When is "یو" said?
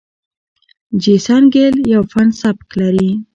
1.93-2.01